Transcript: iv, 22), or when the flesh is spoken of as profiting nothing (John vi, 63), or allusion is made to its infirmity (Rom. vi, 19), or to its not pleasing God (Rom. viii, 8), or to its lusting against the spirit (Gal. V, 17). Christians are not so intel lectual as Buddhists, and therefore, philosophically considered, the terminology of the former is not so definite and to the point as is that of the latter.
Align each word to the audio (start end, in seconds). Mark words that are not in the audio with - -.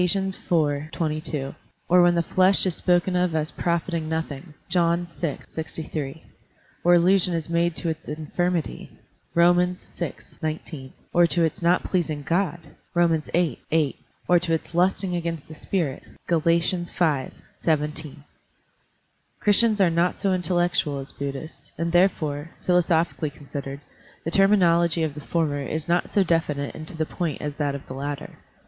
iv, 0.01 0.91
22), 0.91 1.53
or 1.87 2.01
when 2.01 2.15
the 2.15 2.23
flesh 2.23 2.65
is 2.65 2.73
spoken 2.73 3.15
of 3.15 3.35
as 3.35 3.51
profiting 3.51 4.09
nothing 4.09 4.55
(John 4.67 5.05
vi, 5.05 5.41
63), 5.43 6.23
or 6.83 6.95
allusion 6.95 7.35
is 7.35 7.51
made 7.51 7.75
to 7.75 7.89
its 7.89 8.07
infirmity 8.07 8.89
(Rom. 9.35 9.57
vi, 9.75 10.13
19), 10.41 10.91
or 11.13 11.27
to 11.27 11.43
its 11.43 11.61
not 11.61 11.83
pleasing 11.83 12.23
God 12.23 12.75
(Rom. 12.95 13.21
viii, 13.31 13.59
8), 13.71 13.95
or 14.27 14.39
to 14.39 14.55
its 14.55 14.73
lusting 14.73 15.15
against 15.15 15.47
the 15.47 15.53
spirit 15.53 16.01
(Gal. 16.27 16.39
V, 16.39 16.59
17). 17.53 18.23
Christians 19.39 19.79
are 19.79 19.91
not 19.91 20.15
so 20.15 20.29
intel 20.35 20.57
lectual 20.67 20.99
as 20.99 21.11
Buddhists, 21.11 21.73
and 21.77 21.91
therefore, 21.91 22.49
philosophically 22.65 23.29
considered, 23.29 23.81
the 24.25 24.31
terminology 24.31 25.03
of 25.03 25.13
the 25.13 25.21
former 25.21 25.61
is 25.61 25.87
not 25.87 26.09
so 26.09 26.23
definite 26.23 26.73
and 26.73 26.87
to 26.87 26.97
the 26.97 27.05
point 27.05 27.39
as 27.39 27.51
is 27.51 27.57
that 27.59 27.75
of 27.75 27.85
the 27.85 27.93
latter. 27.93 28.39